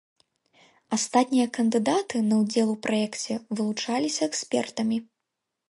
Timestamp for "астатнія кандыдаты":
0.97-2.23